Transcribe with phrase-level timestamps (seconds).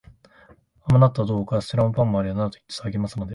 [0.87, 1.45] 甘納豆はどう？
[1.45, 3.29] カステラも、パンもあるよ、などと言って騒ぎますので、